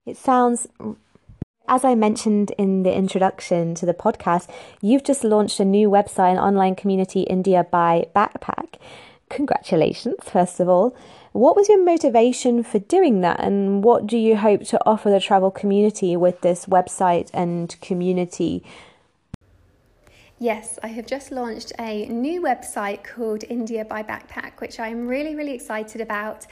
[0.06, 0.66] It sounds
[1.66, 4.50] as I mentioned in the introduction to the podcast,
[4.82, 8.74] you've just launched a new website and online community, India by Backpack.
[9.30, 10.94] Congratulations, first of all.
[11.34, 15.18] What was your motivation for doing that, and what do you hope to offer the
[15.18, 18.62] travel community with this website and community?
[20.38, 25.34] Yes, I have just launched a new website called India by Backpack, which I'm really,
[25.34, 26.46] really excited about.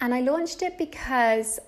[0.00, 1.58] And I launched it because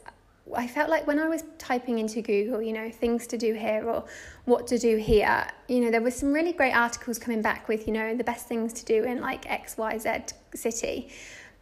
[0.54, 3.82] I felt like when I was typing into Google, you know, things to do here
[3.84, 4.04] or
[4.44, 7.88] what to do here, you know, there were some really great articles coming back with,
[7.88, 11.10] you know, the best things to do in like XYZ city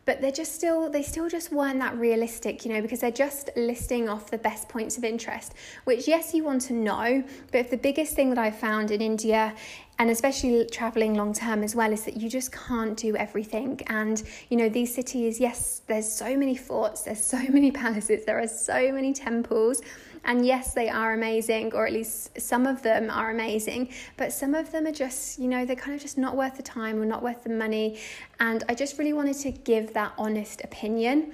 [0.09, 3.51] but they're just still they still just weren't that realistic you know because they're just
[3.57, 5.53] listing off the best points of interest
[5.85, 9.03] which yes you want to know but if the biggest thing that i found in
[9.03, 9.55] india
[9.99, 13.81] and especially traveling long term as well is that you just can't do everything.
[13.89, 18.39] And you know these cities yes there's so many forts there's so many palaces there
[18.39, 19.83] are so many temples
[20.25, 24.55] and yes, they are amazing, or at least some of them are amazing, but some
[24.55, 27.05] of them are just, you know, they're kind of just not worth the time or
[27.05, 27.99] not worth the money.
[28.41, 31.33] And I just really wanted to give that honest opinion.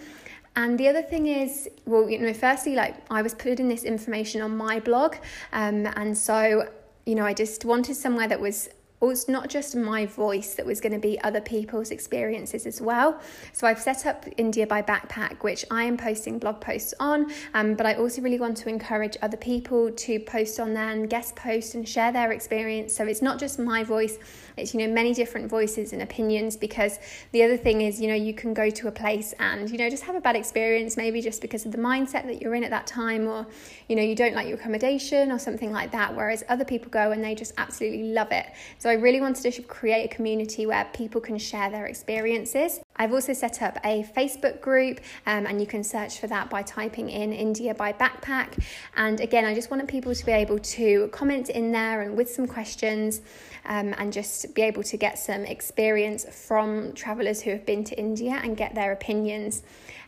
[0.57, 4.41] And the other thing is, well, you know, firstly, like I was putting this information
[4.41, 5.17] on my blog,
[5.53, 6.69] um, and so
[7.07, 8.69] you know, I just wanted somewhere that was
[9.03, 13.21] it's not just my voice that was going to be other people's experiences as well.
[13.53, 17.75] So I've set up India by Backpack, which I am posting blog posts on, um,
[17.75, 21.37] but I also really want to encourage other people to post on there and guest
[21.37, 22.95] post and share their experience.
[22.95, 24.19] So it's not just my voice,
[24.57, 26.57] it's you know many different voices and opinions.
[26.57, 26.99] Because
[27.33, 29.91] the other thing is, you know, you can go to a place and you know
[29.91, 32.71] just have a bad experience, maybe just because of the mindset that you're in at
[32.71, 33.47] that time, or
[33.89, 36.15] you know you don't like your accommodation or something like that.
[36.15, 38.47] Whereas other people go and they just absolutely love it.
[38.85, 42.81] So I really wanted to create a community where people can share their experiences.
[42.97, 46.61] I've also set up a Facebook group, um, and you can search for that by
[46.61, 48.63] typing in India by Backpack.
[48.95, 52.29] And again, I just wanted people to be able to comment in there and with
[52.29, 53.23] some questions,
[53.65, 57.99] um, and just be able to get some experience from travelers who have been to
[57.99, 59.63] India and get their opinions.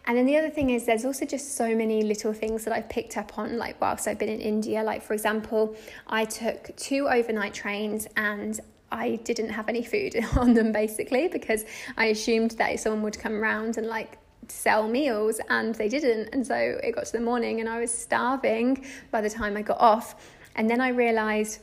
[0.07, 2.89] And then the other thing is, there's also just so many little things that I've
[2.89, 4.83] picked up on, like whilst I've been in India.
[4.83, 5.75] Like, for example,
[6.07, 8.61] I took two overnight trains and
[8.93, 11.65] I didn't have any food on them basically because
[11.97, 16.47] I assumed that someone would come around and like sell meals and they didn't and
[16.47, 19.81] so it got to the morning and I was starving by the time I got
[19.81, 20.15] off
[20.55, 21.61] and then I realized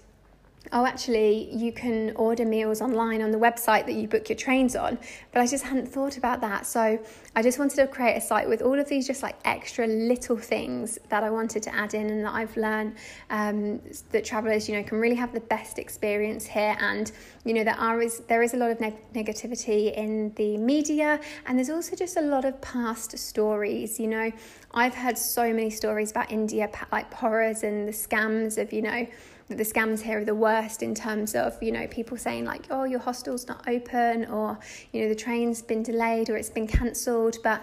[0.72, 4.76] oh, actually, you can order meals online on the website that you book your trains
[4.76, 4.98] on.
[5.32, 6.66] But I just hadn't thought about that.
[6.66, 7.00] So
[7.36, 10.38] I just wanted to create a site with all of these just like extra little
[10.38, 12.96] things that I wanted to add in and that I've learned
[13.30, 16.78] um, that travelers, you know, can really have the best experience here.
[16.80, 17.12] And,
[17.44, 21.20] you know, there are is, there is a lot of neg- negativity in the media
[21.46, 24.32] and there's also just a lot of past stories, you know.
[24.76, 29.06] I've heard so many stories about India, like horrors and the scams of, you know,
[29.54, 32.84] the scams here are the worst in terms of you know people saying like oh
[32.84, 34.58] your hostel's not open or
[34.92, 37.38] you know the train's been delayed or it's been cancelled.
[37.44, 37.62] But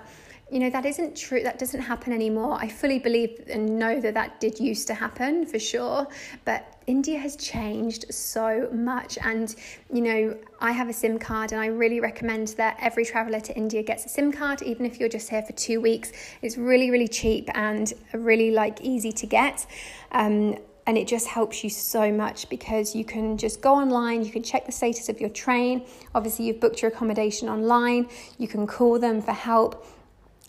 [0.51, 2.55] you know that isn't true that doesn't happen anymore.
[2.61, 6.07] I fully believe and know that that did used to happen for sure.
[6.45, 9.17] But india has changed so much.
[9.23, 9.55] And
[9.93, 13.57] you know i have a sim card and i really recommend that every traveler to
[13.57, 16.13] india gets a sim card even if you're just here for two weeks.
[16.43, 19.67] It's really really cheap and really like easy to get.
[20.11, 24.33] Um, and it just helps you so much because you can just go online, you
[24.33, 25.87] can check the status of your train.
[26.15, 29.87] Obviously, you've booked your accommodation online, you can call them for help.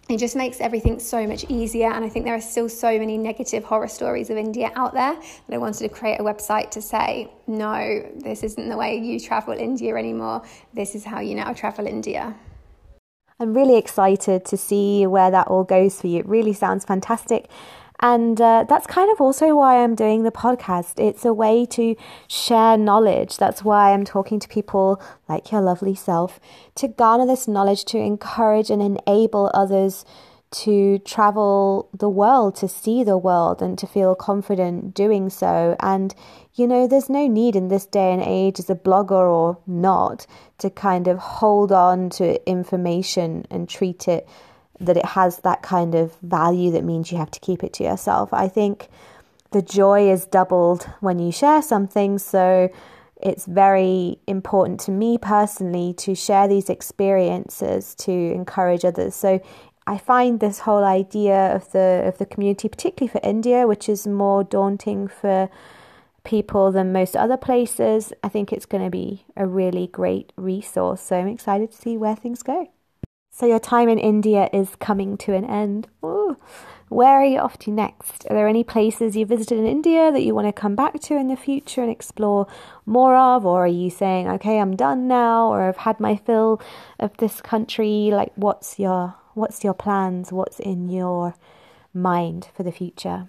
[0.10, 1.92] it just makes everything so much easier.
[1.92, 5.16] And I think there are still so many negative horror stories of India out there
[5.16, 9.20] that I wanted to create a website to say, no, this isn't the way you
[9.20, 10.44] travel India anymore.
[10.74, 12.36] This is how you now travel India.
[13.40, 16.20] I'm really excited to see where that all goes for you.
[16.20, 17.50] It really sounds fantastic.
[18.02, 21.00] And uh, that's kind of also why I'm doing the podcast.
[21.00, 21.96] It's a way to
[22.28, 23.38] share knowledge.
[23.38, 26.40] That's why I'm talking to people like your lovely self
[26.76, 30.04] to garner this knowledge, to encourage and enable others
[30.52, 35.78] to travel the world, to see the world, and to feel confident doing so.
[35.80, 36.14] And,
[36.56, 40.28] you know, there's no need in this day and age, as a blogger or not,
[40.58, 44.28] to kind of hold on to information and treat it
[44.86, 47.84] that it has that kind of value that means you have to keep it to
[47.84, 48.34] yourself.
[48.34, 48.90] I think
[49.52, 52.18] the joy is doubled when you share something.
[52.18, 52.70] So
[53.22, 59.14] it's very important to me personally to share these experiences to encourage others.
[59.14, 59.42] So
[59.88, 64.08] I find this whole idea of the of the community, particularly for India, which is
[64.08, 65.50] more daunting for
[66.24, 68.14] people than most other places.
[68.24, 71.02] I think it's going to be a really great resource.
[71.02, 72.70] So I'm excited to see where things go.
[73.42, 75.88] So your time in India is coming to an end.
[76.06, 76.38] Ooh.
[76.90, 78.24] Where are you off to next?
[78.30, 81.16] Are there any places you visited in India that you want to come back to
[81.16, 82.46] in the future and explore
[82.86, 83.44] more of?
[83.44, 86.62] Or are you saying, okay, I'm done now, or I've had my fill
[87.00, 88.12] of this country?
[88.14, 90.32] Like, what's your what's your plans?
[90.32, 91.34] What's in your
[91.96, 93.28] mind for the future?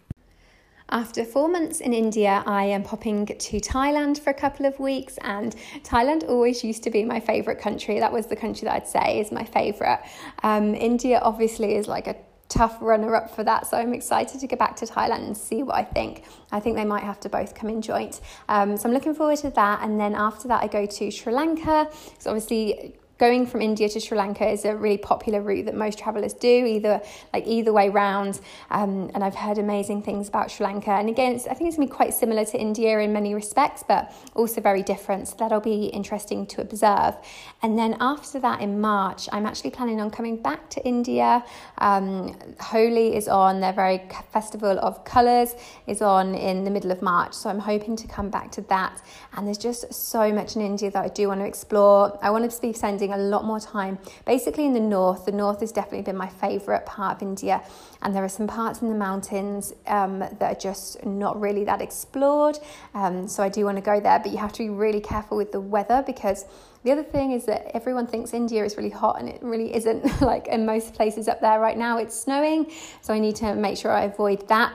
[0.92, 5.16] After four months in India, I am popping to Thailand for a couple of weeks,
[5.22, 7.98] and Thailand always used to be my favourite country.
[7.98, 10.00] That was the country that I'd say is my favourite.
[10.42, 12.16] Um, India obviously is like a
[12.50, 13.66] tough runner up for that.
[13.66, 16.24] So I'm excited to go back to Thailand and see what I think.
[16.50, 18.20] I think they might have to both come in joint.
[18.50, 19.82] Um, so I'm looking forward to that.
[19.82, 21.88] And then after that, I go to Sri Lanka.
[22.18, 25.96] So obviously, going from India to Sri Lanka is a really popular route that most
[25.96, 27.00] travelers do, either
[27.32, 28.40] like either way round.
[28.68, 30.90] Um, and I've heard amazing things about Sri Lanka.
[30.90, 34.12] And again, I think it's gonna be quite similar to India in many respects, but
[34.34, 35.28] also very different.
[35.28, 37.14] So that'll be interesting to observe.
[37.62, 41.44] And then after that, in March, I'm actually planning on coming back to India.
[41.78, 44.02] Um, Holi is on their very
[44.32, 45.54] festival of colours
[45.86, 47.34] is on in the middle of March.
[47.34, 49.00] So I'm hoping to come back to that.
[49.34, 52.18] And there's just so much in India that I do want to explore.
[52.20, 55.24] I want to be sending a lot more time basically in the north.
[55.26, 57.62] The north has definitely been my favourite part of India,
[58.02, 61.80] and there are some parts in the mountains um, that are just not really that
[61.80, 62.58] explored.
[62.94, 65.36] Um, so I do want to go there, but you have to be really careful
[65.36, 66.44] with the weather because.
[66.84, 70.20] The other thing is that everyone thinks India is really hot and it really isn't.
[70.20, 72.72] like in most places up there right now, it's snowing.
[73.02, 74.72] So I need to make sure I avoid that.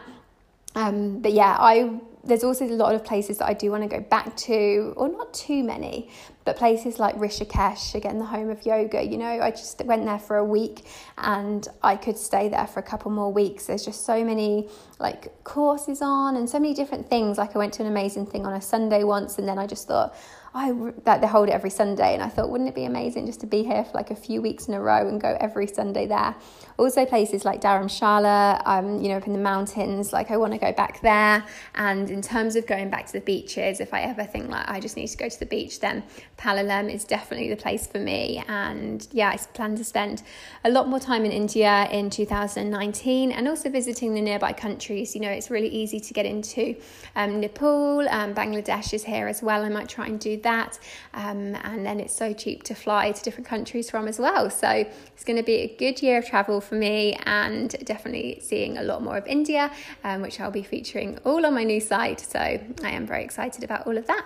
[0.74, 3.90] Um, but yeah, I there's also a lot of places that I do want to
[3.90, 6.10] go back to, or not too many,
[6.46, 9.04] but places like Rishikesh, again, the home of yoga.
[9.04, 10.86] You know, I just went there for a week
[11.18, 13.66] and I could stay there for a couple more weeks.
[13.66, 17.38] There's just so many like courses on and so many different things.
[17.38, 19.88] Like I went to an amazing thing on a Sunday once, and then I just
[19.88, 20.16] thought,
[20.58, 23.40] I that they hold it every Sunday, and I thought, wouldn't it be amazing just
[23.42, 26.08] to be here for like a few weeks in a row and go every Sunday
[26.08, 26.36] there?
[26.78, 30.60] Also, places like Dharamshala, um, you know, up in the mountains, like I want to
[30.60, 31.46] go back there.
[31.76, 34.80] And in terms of going back to the beaches, if I ever think like I
[34.80, 36.04] just need to go to the beach, then
[36.40, 38.44] Palolem is definitely the place for me.
[38.48, 40.24] And yeah, I plan to spend
[40.66, 45.14] a lot more time in India in 2019 and also visiting the nearby countries.
[45.14, 46.76] You know, it's really easy to get into
[47.16, 49.64] um, Nepal, um, Bangladesh is here as well.
[49.64, 50.80] I might try and do that.
[51.14, 54.50] Um, and then it's so cheap to fly to different countries from as well.
[54.50, 54.70] So
[55.14, 58.84] it's going to be a good year of travel for me and definitely seeing a
[58.84, 59.64] lot more of India,
[60.04, 62.22] um, which I'll be featuring all on my new site.
[62.34, 64.26] So I am very excited about all of that.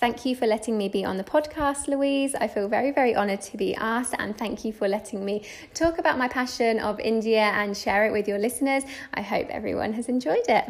[0.00, 2.34] Thank you for letting me be on the podcast, Louise.
[2.34, 5.98] I feel very, very honoured to be asked, and thank you for letting me talk
[5.98, 8.82] about my passion of India and share it with your listeners.
[9.12, 10.64] I hope everyone has enjoyed it.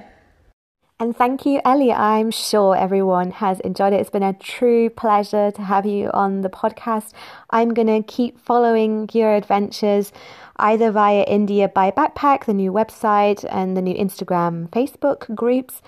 [1.01, 1.95] And thank you, Ellie.
[1.95, 4.01] I'm sure everyone has enjoyed it.
[4.01, 7.15] It's been a true pleasure to have you on the podcast.
[7.49, 10.13] I'm going to keep following your adventures
[10.57, 15.81] either via India by Backpack, the new website, and the new Instagram, Facebook groups.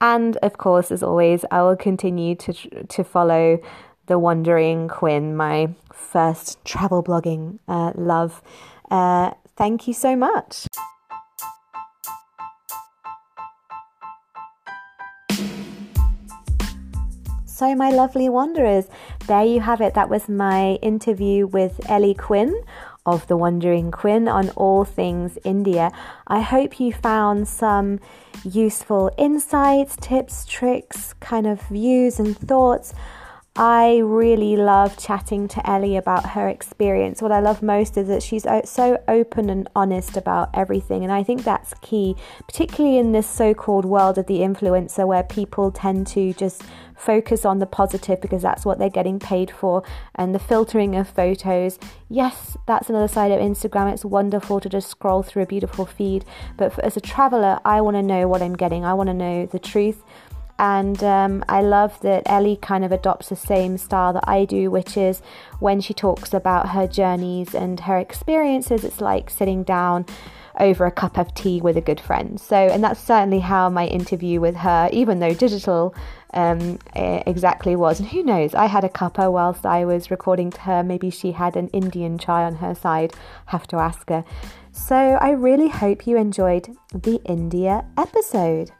[0.00, 2.52] And of course, as always, I will continue to,
[2.84, 3.58] to follow
[4.06, 8.40] the Wandering Quinn, my first travel blogging uh, love.
[8.88, 10.68] Uh, thank you so much.
[17.54, 18.86] So, my lovely wanderers,
[19.28, 19.94] there you have it.
[19.94, 22.52] That was my interview with Ellie Quinn
[23.06, 25.92] of The Wandering Quinn on all things India.
[26.26, 28.00] I hope you found some
[28.42, 32.92] useful insights, tips, tricks, kind of views and thoughts.
[33.56, 37.22] I really love chatting to Ellie about her experience.
[37.22, 41.04] What I love most is that she's so open and honest about everything.
[41.04, 42.16] And I think that's key,
[42.48, 46.64] particularly in this so called world of the influencer where people tend to just
[46.96, 49.84] focus on the positive because that's what they're getting paid for
[50.16, 51.78] and the filtering of photos.
[52.08, 53.92] Yes, that's another side of Instagram.
[53.92, 56.24] It's wonderful to just scroll through a beautiful feed.
[56.56, 59.14] But for, as a traveler, I want to know what I'm getting, I want to
[59.14, 60.02] know the truth.
[60.58, 64.70] And um, I love that Ellie kind of adopts the same style that I do,
[64.70, 65.20] which is
[65.58, 70.06] when she talks about her journeys and her experiences, it's like sitting down
[70.60, 72.40] over a cup of tea with a good friend.
[72.40, 75.94] So, and that's certainly how my interview with her, even though digital,
[76.32, 77.98] um, exactly was.
[77.98, 80.84] And who knows, I had a cuppa whilst I was recording to her.
[80.84, 83.14] Maybe she had an Indian chai on her side.
[83.46, 84.24] Have to ask her.
[84.70, 88.70] So, I really hope you enjoyed the India episode.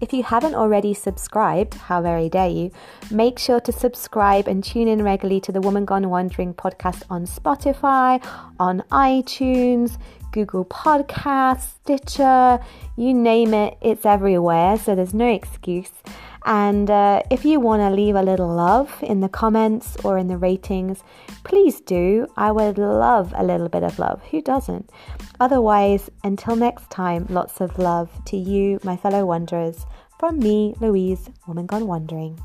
[0.00, 2.70] If you haven't already subscribed, how very dare you,
[3.10, 7.26] make sure to subscribe and tune in regularly to the Woman Gone Wandering podcast on
[7.26, 8.24] Spotify,
[8.58, 9.98] on iTunes,
[10.32, 12.64] Google Podcasts, Stitcher,
[12.96, 15.92] you name it, it's everywhere, so there's no excuse.
[16.44, 20.28] And uh, if you want to leave a little love in the comments or in
[20.28, 21.02] the ratings,
[21.44, 22.26] please do.
[22.36, 24.22] I would love a little bit of love.
[24.30, 24.90] Who doesn't?
[25.38, 29.86] Otherwise, until next time, lots of love to you, my fellow wanderers.
[30.18, 32.38] From me, Louise, Woman Gone Wandering.